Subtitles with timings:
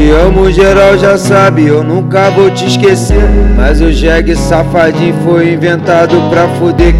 [0.00, 3.22] te amo, geral já sabe, eu nunca vou te esquecer.
[3.54, 6.94] Mas o jegue safadinho foi inventado pra fuder.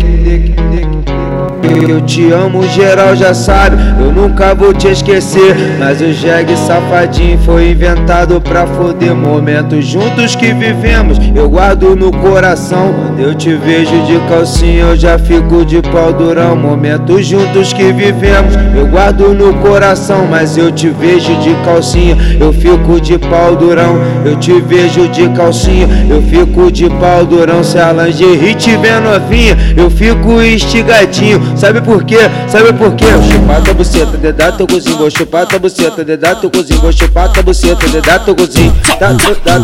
[1.62, 5.54] Eu te amo, geral já sabe, eu nunca vou te esquecer.
[5.78, 9.14] Mas o jegue safadinho foi inventado pra foder.
[9.14, 12.94] Momentos juntos que vivemos, eu guardo no coração.
[12.94, 16.56] Quando eu te vejo de calcinha, eu já fico de pau durão.
[16.56, 20.26] Momentos juntos que vivemos, eu guardo no coração.
[20.30, 23.98] Mas eu te vejo de calcinha, eu fico de pau durão.
[24.24, 27.62] Eu te vejo de calcinha, eu fico de pau durão.
[27.62, 31.40] Se a lingerie tiver novinha, eu fico estigadinho.
[31.56, 32.18] Sabe por quê?
[32.48, 33.06] Sabe por quê?
[33.06, 34.96] Vou chupar tua buceta, dedar teu cozinho.
[34.98, 36.80] Vou chupar tua buceta, dedar teu cozinho.
[36.80, 38.72] Vou chupar tua buceta, dedar teu cozinho.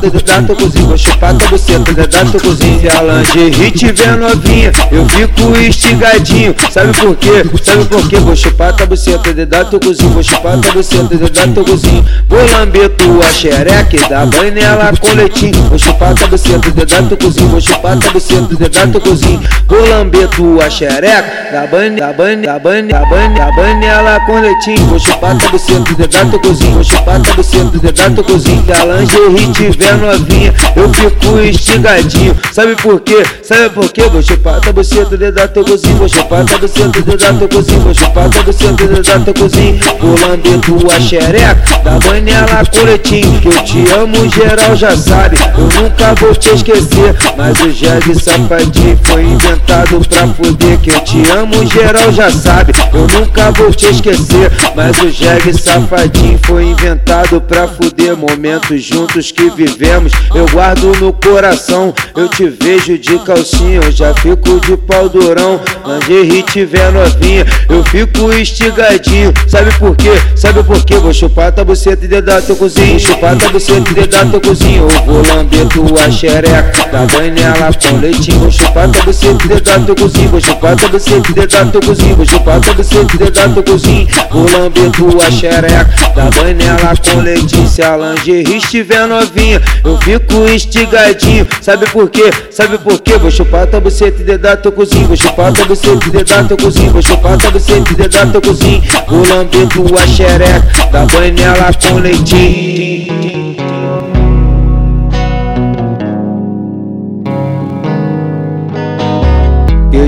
[0.01, 0.87] Dedar teu cozinho.
[0.87, 2.81] Vou chupar tua buceta, dedar teu cozinho.
[2.81, 6.55] Se a lingerie tiver novinha, eu fico estigadinho.
[6.71, 7.45] Sabe por quê?
[7.63, 8.17] Sabe por quê?
[8.17, 10.11] Vou chupar tua buceta, dedar teu cozinho.
[10.11, 12.05] Vou chupar tua buceta, dedar teu cozinho.
[12.29, 15.63] Vou lamber tua xereca e dar banho nela com leitinho.
[15.69, 17.49] Vou chupar tua buceta, dedar teu cozinho.
[17.49, 19.41] Vou chupar tua buceta, dedar teu cozinho.
[19.69, 23.85] Vou lamber tua xereca, dar banho banho, da banho, da banho, da banho, da banho
[23.85, 24.87] ela com leitinho.
[24.87, 26.73] Vou chupar tua buceta, dedar teu cozinho.
[26.73, 28.65] Vou chupar tua buceta, dedar teu cozinho.
[28.65, 32.35] Se a lingerie tiver novinha, eu fico estigadinho.
[32.51, 33.23] Sabe por quê?
[33.43, 34.03] Sabe por quê?
[34.09, 35.97] Vou chupar tua buceta, dedar teu cozinho.
[35.99, 37.81] Vou chupar tua buceta, dedar teu cozinho.
[37.81, 39.81] Vou chupar tua buceta, dedar teu cozinho.
[40.01, 43.39] Vou lamber tua xereca, da banho ela com leitinho.
[43.41, 45.37] Que eu te amo, geral já sabe.
[45.59, 47.15] Eu nunca vou te esquecer.
[47.37, 50.79] Mas o jegue safadinho foi inventado pra foder.
[50.79, 54.51] Que eu te amo, geral já sabe, eu nunca vou te esquecer.
[54.75, 58.17] Mas o jegue safadinho foi inventado pra fuder.
[58.17, 61.95] Momentos juntos que vivemos, eu guardo no coração.
[62.15, 65.61] Eu te vejo de calcinha, eu já fico de pau durão.
[66.09, 69.33] Lingerie tiver novinha, eu fico estigadinho.
[69.49, 70.13] Sabe por quê?
[70.37, 70.97] Sabe por quê?
[70.97, 72.99] Vou chupar tua buceta e dedar teu cozinho.
[73.01, 74.89] Chupar tua buceta e dedar teu cozinho.
[74.91, 78.41] Eu vou lamber tua xereca, da banho nela com leitinho.
[78.41, 80.29] Vou chupar tua buceta e dedar teu cozinho.
[80.29, 84.07] Vou chupar tua buceta e dedar teu cozinho, vou chupar tua buceta dedar teu cozinho.
[84.31, 87.67] Vou lamber tua xereca, da banho nela com leitinho.
[87.67, 91.47] Se a lingerie estiver novinha, eu fico instigadinho.
[91.63, 92.31] Sabe por quê?
[92.51, 93.17] Sabe por quê?
[93.17, 95.07] Vou chupar tua buceta e dedar cozinho.
[95.07, 96.93] Vou chupar tua buceta e dedar cozinho.
[96.93, 98.83] Vou chupar tua buceta e dedar cozinho.
[99.09, 103.46] Vou lamber tua xereca, da banho nela com leitinho.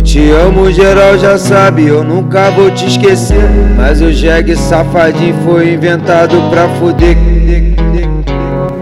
[0.09, 3.37] Te amo, geral já sabe, eu nunca vou te esquecer.
[3.77, 7.38] Mas o jegue safadinho foi inventado pra foder.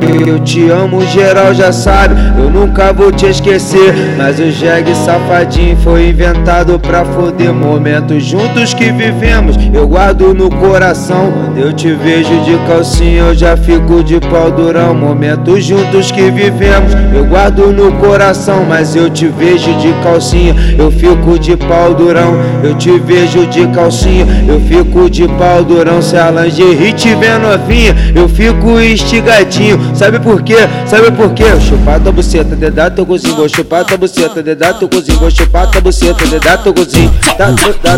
[0.08, 3.94] Eu te amo, geral já sabe, eu nunca vou te esquecer.
[4.16, 7.52] Mas o jegue safadinho foi inventado pra foder.
[7.52, 11.32] Momentos juntos que vivemos, eu guardo no coração.
[11.32, 14.94] Quando eu te vejo de calcinha, eu já fico de pau durão.
[14.94, 18.64] Momentos juntos que vivemos, eu guardo no coração.
[18.68, 22.36] Mas eu te vejo de calcinha, eu fico de pau durão.
[22.62, 26.00] Eu te vejo de calcinha, eu fico de pau durão.
[26.00, 29.95] Se a lingerie tiver novinha, eu fico instigadinho.
[29.96, 30.56] Sabe por quê?
[30.86, 31.44] Sabe por quê?
[31.58, 33.34] Chupar tua buceta, dedar teu cozinho.
[33.34, 35.18] Vou chupar tua buceta, dedar teu cozinho.
[35.18, 37.10] Vou chupar tua buceta, dedar teu cozinho.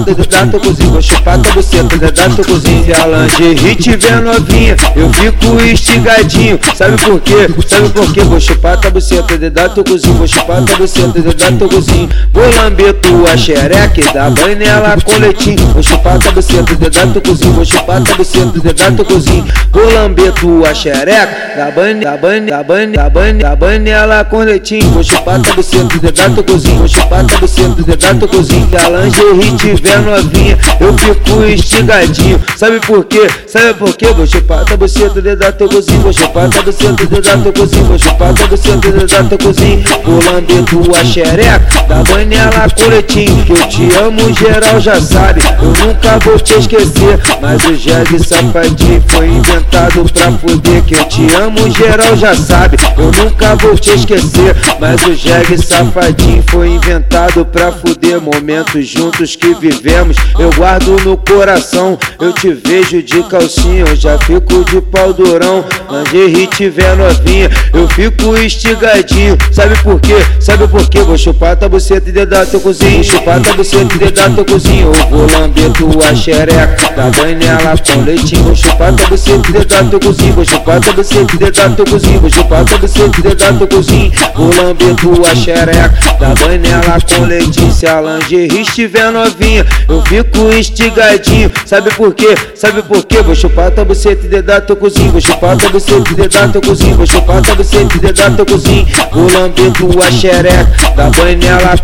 [0.04, 0.90] Dedar teu cozinho.
[0.92, 2.84] Vou chupar tua buceta, dedar teu cozinho.
[2.84, 6.60] Se a lingerie tiver novinha, eu fico instigadinho.
[6.76, 7.48] Sabe por quê?
[7.66, 8.20] Sabe por quê?
[8.20, 10.14] Vou chupar tua buceta, dedar teu cozinho.
[10.14, 12.08] Vou chupar tua buceta, dedar teu cozinho.
[12.32, 15.66] Vou lamber tua xereca e dar banho nela com leitinho.
[15.74, 17.52] Vou chupar tua buceta, dedar teu cozinho.
[17.54, 19.44] Vou chupar tua buceta, dedar teu cozinho.
[19.72, 23.88] Vou lamber tua xereca, dar banho banho, da banho, da banho, da banho, da banho
[23.88, 24.90] ela com leitinho.
[24.90, 26.78] Vou chupar tua buceta, dedar teu cozinho.
[26.78, 28.68] Vou chupar tua buceta, dedar teu cozinho.
[28.68, 32.40] Se a lingerie tiver novinha, eu fico instigadinho.
[32.56, 33.26] Sabe por quê?
[33.46, 34.06] Sabe por quê?
[34.08, 36.00] Vou chupar tua buceta, dedar teu cozinho.
[36.02, 37.84] Vou chupar tua buceta, dedar teu cozinho.
[37.84, 39.84] Vou chupar tua buceta, dedar teu cozinho.
[40.26, 43.44] Lamber tua xereca, da banho ela com leitinho.
[43.44, 45.40] Que eu te amo, geral já sabe.
[45.62, 47.18] Eu nunca vou te esquecer.
[47.40, 50.82] Mas o jegue safadinho foi inventado pra foder.
[50.82, 54.56] Que eu te amo, geral já sabe, eu nunca vou te esquecer.
[54.80, 58.20] Mas o jegue safadinho foi inventado pra fuder.
[58.20, 61.96] Momentos juntos que vivemos, eu guardo no coração.
[62.20, 65.64] Eu te vejo de calcinha, eu já fico de pau durão.
[66.12, 69.36] Lingerie tiver novinha, eu fico estigadinho.
[69.52, 70.16] Sabe por quê?
[70.40, 71.00] Sabe por quê?
[71.00, 73.04] Vou chupar tua buceta e dedar teu cozinho.
[73.04, 74.92] Chupar tua buceta e dedar teu cozinho.
[74.94, 78.44] Eu vou lamber tua xereca, da banho nela com leitinho.
[78.44, 80.32] Vou chupar tua buceta e dedar teu cozinho.
[80.32, 84.12] Vou chupar tua buceta e dedar teu cozinho, vou chupar buceta e dedar teu cozinho.
[84.34, 87.72] Vou lamber tua xereca, da banho nela com leite.
[87.72, 91.50] Se a lingerie estiver novinha, eu fico instigadinho.
[91.66, 92.34] Sabe por quê?
[92.54, 93.22] Sabe por quê?
[93.22, 96.60] Vou chupar tua buceta e dedar teu cozinho, vou chupar tua buceta e dedar teu
[96.60, 98.86] cozinho, vou chupar tua buceta e dedar teu cozinho.
[99.12, 101.38] Vou lamber tua xereca, da banho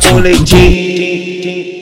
[0.09, 1.74] com leitinho.